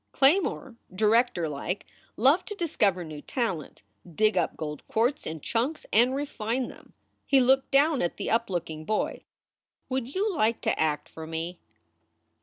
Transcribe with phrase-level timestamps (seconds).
[0.13, 1.83] Claymore, directorlike,
[2.17, 3.83] loved to discover new talent,
[4.15, 6.93] dig up gold quartz in chunks and refine them.
[7.23, 9.21] He looked down at the up looking boy.
[9.89, 11.59] "Would you like to act for me?"